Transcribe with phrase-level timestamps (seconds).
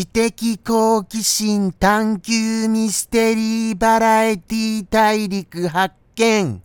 [0.00, 6.62] 知的好奇心探求ミステリーバラエティ大陸発見。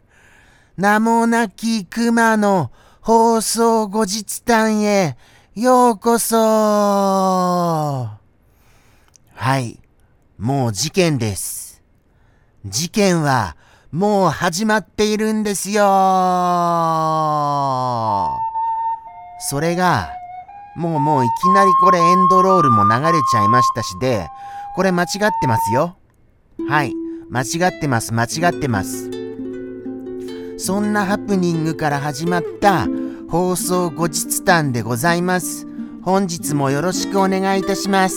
[0.78, 2.72] 名もなき熊の
[3.02, 5.18] 放送後日談へ
[5.54, 6.38] ようこそ。
[6.38, 8.20] は
[9.60, 9.82] い、
[10.38, 11.84] もう事件です。
[12.66, 13.58] 事件は
[13.92, 15.84] もう始まっているんですよ。
[19.40, 20.10] それが
[20.76, 24.28] もうもういきなりこれエンドロールも流れちゃいましたしで、
[24.76, 25.98] これ間違ってますよ。
[26.68, 26.94] はい。
[27.30, 29.10] 間違ってます、間違ってます。
[30.58, 32.88] そんなハプニングから始まった
[33.30, 35.68] 放送後日談でございます。
[36.04, 38.16] 本日もよろしくお願いいたします。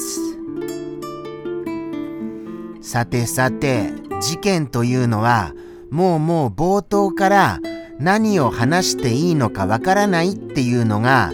[2.82, 5.52] さてさて、事件というのは、
[5.90, 7.60] もうもう冒頭から
[7.98, 11.32] 何を話していいのかわからないっていうのが、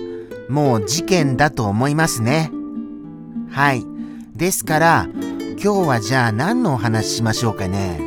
[0.48, 2.50] もう事件だと思いますね。
[3.50, 3.84] はい。
[4.34, 5.09] ですから、
[5.62, 8.01] 今日はじゃあ何のお話しましょうかね。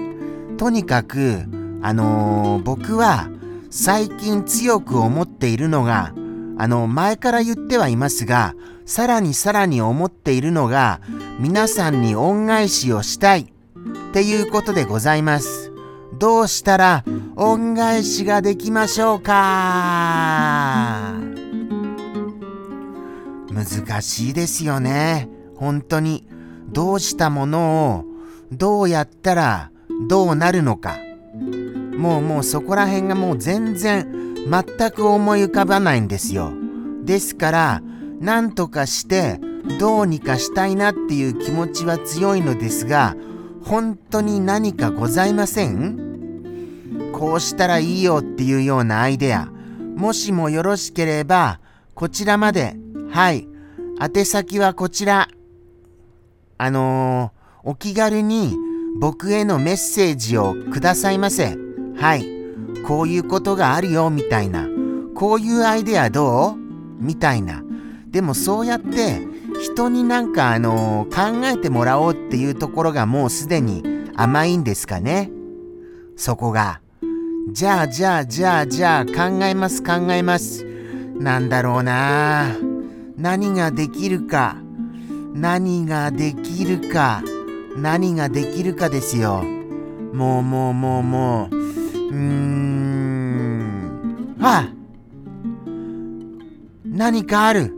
[0.58, 1.44] とにかく、
[1.82, 3.30] あのー、僕は
[3.70, 6.14] 最近強く思っているのが、
[6.58, 11.02] あの、前から言ってはいますが、さらにさらに思っているのが、
[11.40, 13.46] 皆さんに恩返しをしたいっ
[14.14, 15.72] ていうことでございます。
[16.18, 17.04] どうしたら
[17.36, 21.27] 恩返しができましょうか？
[23.70, 25.30] 難しいですよね。
[25.56, 26.28] 本当に。
[26.70, 28.06] どうしたものを
[28.52, 29.72] どうやったら
[30.10, 30.98] どうなるのか。
[31.98, 36.52] もうもうそこら辺がもう全然全く思い浮かばないんですよ。
[37.04, 37.82] ですから、
[38.20, 39.40] なんとかして
[39.80, 43.16] どうにかしたいなっていう気持ちは強いのですが、
[43.64, 47.12] 本当に何かございません？
[47.14, 49.46] こうしたらいいよっていうようなアイデア、
[49.96, 51.60] もしもよろしければ、
[51.96, 52.76] こちらまで
[53.10, 53.48] はい。
[54.00, 55.28] 宛先はこちら。
[56.60, 58.56] あのー、お気軽に
[59.00, 61.58] 僕へのメッセージをくださいませ。
[61.96, 62.28] はい。
[62.86, 64.68] こういうことがあるよ、みたいな。
[65.16, 66.56] こういうアイデアどう？
[67.00, 67.64] みたいな。
[68.10, 69.20] でもそうやって
[69.64, 73.84] 人になんかあのー、考えてもらおうっていうところがもうすでに
[74.16, 75.32] 甘いんですかね。
[76.16, 76.82] そこが。
[77.52, 80.66] じゃあじゃあじゃあじゃあ考えます考えます。
[81.20, 82.56] なんだろうな
[83.18, 84.56] 何ができるか
[85.34, 87.22] 何ができるか
[87.76, 89.44] 何ができるかですよ。
[90.14, 91.56] もうもうもうもう。
[91.56, 94.36] うーん。
[94.40, 94.70] はあ
[96.86, 97.74] 何かある。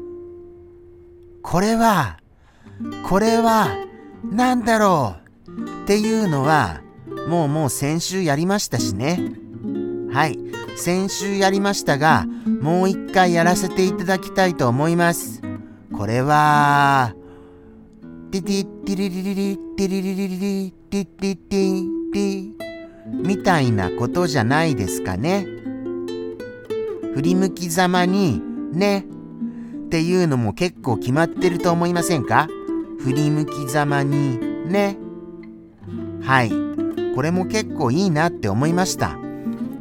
[1.41, 2.19] これは
[3.07, 3.69] これは
[4.23, 5.15] 何だろ
[5.47, 5.83] う。
[5.83, 6.81] っていうのは
[7.27, 9.31] もうもう先週やりましたしね。
[10.11, 10.48] はい。
[10.75, 12.25] 先週やりましたが
[12.61, 15.41] もう一回やらせていただきたいと思います。
[15.95, 17.13] これは、
[18.31, 22.53] ティティティリリリリティリリリリリティティティティ
[23.11, 25.45] みたいなことじゃないですかね。
[27.15, 28.41] 振り向きざまに
[28.71, 29.05] ね
[29.87, 32.47] っていうのも結構決まってると思いませんか
[32.99, 34.97] 振り向きざまにね。
[36.21, 36.51] はい。
[37.15, 39.17] これも結構いいなって思いました。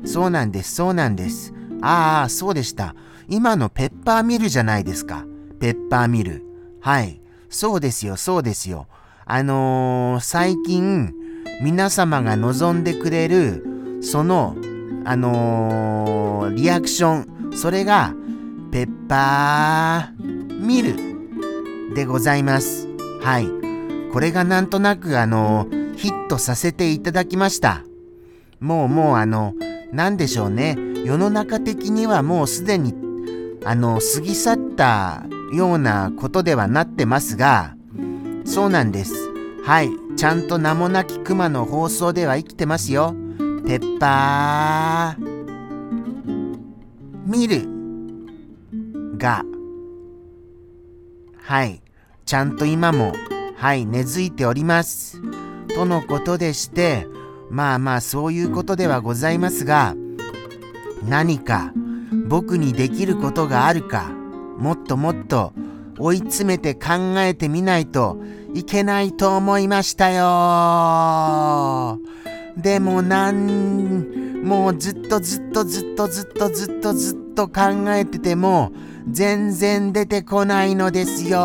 [0.08, 1.52] そうなんです、そうなんです。
[1.82, 2.94] ああ、そうでした。
[3.28, 5.26] 今のペッパーミルじゃないですか。
[5.60, 6.42] ペッパーミル。
[6.80, 7.20] はい。
[7.50, 8.86] そうですよ、そうですよ。
[9.26, 11.12] あのー、最近、
[11.62, 14.56] 皆様が望んでくれる、その、
[15.04, 18.14] あのー、リアクション、それが、
[18.72, 22.88] ペッパーミルでございます。
[23.20, 23.48] はい。
[24.10, 27.84] これがなんとなく、あのー、ヒットさせていただきました。
[28.60, 29.52] もうもうあの、
[29.92, 30.76] なんでしょうね。
[31.04, 32.94] 世の中的にはもうすでに
[33.64, 35.24] あの過ぎ去った
[35.54, 37.74] ようなことではなってますが
[38.44, 39.14] そうなんです。
[39.64, 39.90] はい。
[40.16, 43.14] ちゃんと名もなき熊の放送では生きてますよ。
[43.66, 45.38] ペッパー
[47.26, 47.68] 見る
[49.18, 49.44] が
[51.42, 51.82] はい。
[52.24, 53.12] ちゃんと今も
[53.56, 55.20] はい根付いております。
[55.74, 57.06] とのことでして
[57.50, 59.94] まあまあそういうことではございますが
[61.04, 61.72] 何か
[62.26, 64.10] 僕にできることがあるか
[64.58, 65.52] もっともっと
[65.98, 68.18] 追い詰めて考えてみないと
[68.54, 71.98] いけないと思いましたよ。
[72.56, 78.72] でもなんもうずっとずっとずっとずっとずっとずっと考えてても
[79.10, 81.38] 全然出てこないのですよ。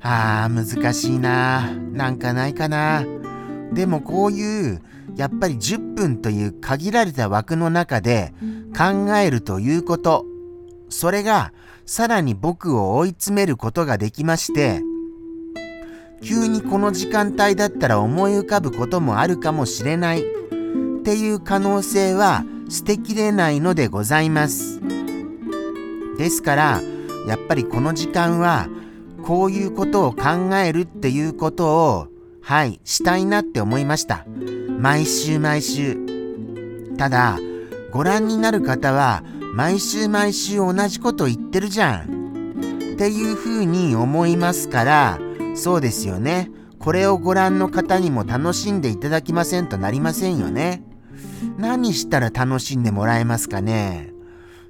[0.00, 1.72] あー難しいな。
[1.92, 3.04] なんかないかな。
[3.72, 4.80] でもこういう
[5.16, 8.32] やっぱり10分という限られた枠の中で
[8.76, 10.24] 考えるということ。
[10.88, 11.52] それが
[11.84, 14.82] さらに僕を追い詰めることができまして、
[16.22, 20.22] 急にこの時間帯だったら思い浮かぶこともあるかもしれない。
[20.22, 20.24] っ
[21.02, 24.80] ていう可能性は捨てきれないのでございます。
[26.18, 26.82] ですから、
[27.26, 28.68] やっぱりこの時間は
[29.28, 32.08] こういうことを考えるっていうことを
[32.40, 34.24] はい、したいなって思いました。
[34.78, 35.98] 毎週毎週。
[36.96, 37.38] ただ、
[37.92, 39.22] ご覧になる方は、
[39.54, 42.94] 毎週毎週同じこと言ってるじゃん。
[42.94, 45.18] っていうふうに思いますから、
[45.54, 46.50] そうですよね。
[46.78, 50.82] これをご覧の方にも楽しんでいただきませんとなりませんよね。
[51.58, 54.10] 何したら楽しんでもらえますかね。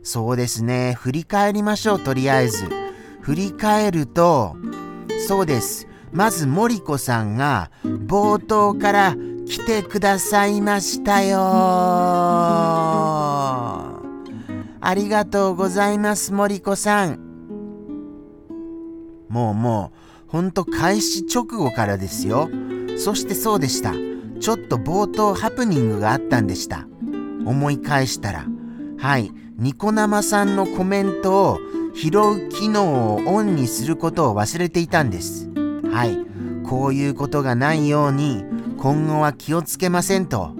[0.02, 0.96] そうですね。
[0.98, 2.77] 振り返りましょう、とりあえず。
[3.28, 4.56] 振り返ると、
[5.26, 5.86] そうです。
[6.12, 9.14] まず森子さんが冒頭から
[9.46, 11.38] 来てくださいましたよ。
[14.80, 17.18] ありがとうございます森子さん。
[19.28, 19.92] もうも
[20.26, 22.48] うほんと開始直後からですよ。
[22.96, 23.92] そしてそうでした。
[24.40, 26.88] ちょっと冒頭ハプニングがあったんでした。
[27.44, 28.46] 思い返したら。
[28.96, 29.30] はい。
[29.58, 31.58] ニコ生さんのコメントを
[32.00, 35.50] 拾う機能をオンにすることを忘れていたんです
[35.92, 36.16] はい、
[36.64, 38.44] こういうことがないように
[38.78, 40.54] 今後は気をつけませんと。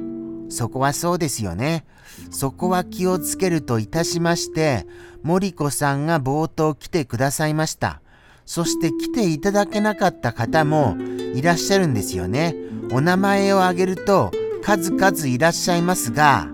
[0.48, 1.84] そこはそうですよね。
[2.32, 4.86] そこは気をつけるといたしまして、
[5.22, 8.00] 森子さんが冒頭来てくださいました。
[8.44, 10.96] そして来ていただけなかった方も
[11.34, 12.56] いらっしゃるんですよね。
[12.90, 14.32] お名前を挙げると
[14.62, 16.48] 数々いらっしゃいますが、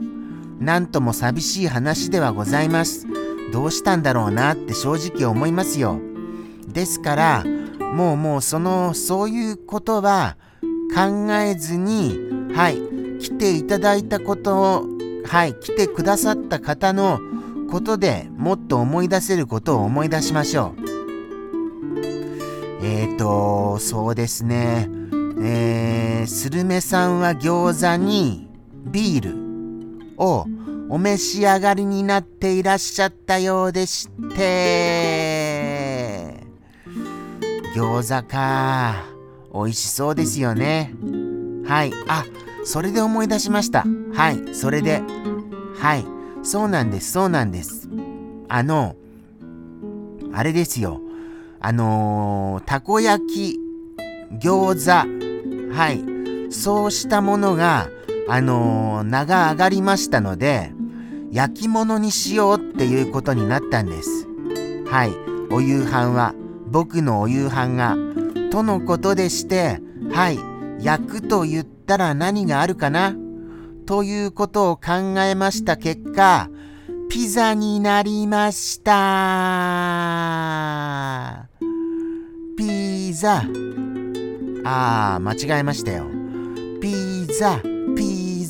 [0.59, 3.14] なんとも寂しい話ではございます。
[3.55, 6.01] どうしたんだろうなって正直思いますよ。
[6.67, 7.45] ですから、
[7.95, 10.37] もうもうそのそういうことは
[10.93, 12.19] 考えずに
[12.53, 12.81] はい
[13.21, 14.85] 来ていただいたことを
[15.25, 17.21] はい来てくださった方の
[17.71, 20.85] ことでもっと思い出せることを思い出しましょう。
[22.83, 24.91] えーとそうですね
[25.41, 28.49] えー、スルメさんは餃子に
[28.85, 30.45] ビールを
[30.89, 35.75] お召し上がりになっていらっしゃったようでして
[37.75, 39.05] 餃子か。
[39.53, 40.95] 美味しそうですよね。
[41.67, 41.93] はい。
[42.09, 42.25] あ、
[42.65, 43.85] それで思い出しました。
[44.13, 44.55] はい。
[44.55, 45.03] それで。
[45.77, 46.05] はい。
[46.45, 47.13] そうなんです。
[47.13, 47.89] そうなんです。
[48.49, 48.95] あの、
[50.33, 51.01] あれですよ。
[51.61, 53.61] あのー、たこ焼き、
[54.39, 56.53] 餃子、はい。
[56.53, 57.89] そうしたものが、
[58.29, 60.73] あのー、名が上がりましたので、
[61.31, 64.27] 焼き物にしようっていうことになったんです。
[64.87, 65.13] はい。
[65.51, 66.35] お夕飯は。
[66.67, 67.97] 僕のお夕飯が、
[68.51, 69.81] とのことでして、
[70.11, 70.39] はい、
[70.81, 73.15] 焼くと言ったら何があるかな？
[73.87, 76.49] ということを考えました結果、
[77.09, 78.93] ピザになりました。
[82.57, 83.45] ピザ。
[84.65, 86.07] ああ、間違えましたよ。
[86.81, 87.61] ピザ、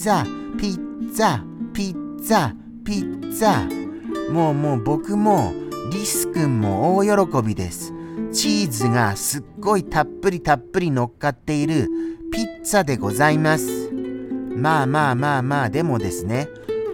[0.05, 0.27] ピザ、
[0.59, 4.31] ピッツァ、ピッツァ、ピッツァ。
[4.31, 5.55] もうもう僕も
[5.91, 7.95] リス君も大喜びです。
[8.31, 11.89] チーズがすっごいたっぷりたっぷり乗っかっている
[12.31, 13.91] ピッツァでございます。
[14.55, 16.49] まあまあまあまあでもですね、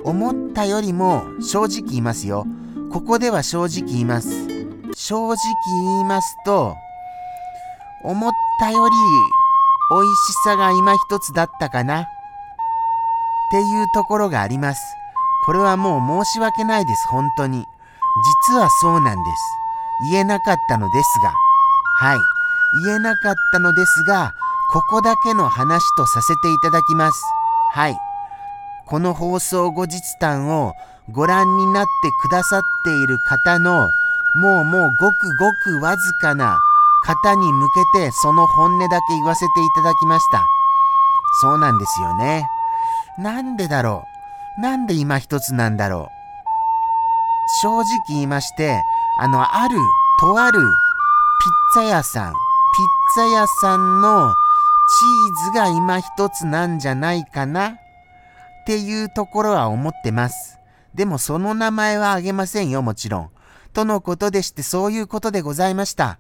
[0.04, 2.46] 思ったよりも正直言いますよ。
[2.92, 4.46] ここでは正直言います。
[4.94, 5.36] 正直
[5.82, 6.76] 言いますと、
[8.04, 8.94] 思ったより
[9.90, 12.06] 美味しさが今一つだったかな
[13.50, 14.80] っていうところがあります。
[15.45, 17.66] これはもう申し訳ないです、本当に。
[18.49, 19.42] 実はそうなんです。
[20.12, 21.35] 言えなかったのですが、
[21.99, 22.19] はい、
[22.85, 24.33] 言えなかったのですが、
[24.73, 27.23] ここだけの話とさせていただきます。
[27.73, 27.99] はい。
[28.87, 30.73] この放送後日談を
[31.12, 31.90] ご覧になって
[32.23, 33.90] くださっている方の、
[34.37, 36.59] もうもうごくごくわずかな
[37.04, 40.47] 方に向けてその本音だけ言わせていただきました。
[41.40, 42.47] そうなんですよね。
[43.20, 44.04] なんでだろ
[44.58, 44.60] う？
[44.60, 47.62] なんで今一つなんだろう？
[47.62, 48.80] 正直言いまして、
[49.18, 49.78] あの、ある、
[50.20, 52.38] とあるピッツァ屋さん、ピッ
[53.14, 57.68] ツァ屋さんのチーズが今一つなんじゃないかな？
[57.70, 57.72] っ
[58.66, 60.58] ていうところは思ってます。
[60.94, 63.30] でもその名前はあげませんよ、もちろん。
[63.72, 66.18] とのことでしてそういうことでございました。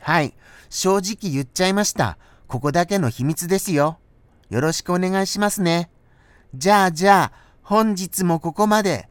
[0.00, 0.34] はい。
[0.70, 2.18] 正直言っちゃいました。
[2.46, 3.98] ここだけの秘密ですよ。
[4.50, 5.90] よろしくお願いしますね。
[6.54, 9.08] じゃあじゃあ、本日もここまで。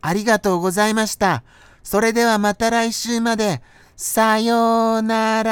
[0.00, 1.42] ありがとうございました。
[1.82, 3.62] それではまた来週まで。
[3.96, 5.50] さようなら。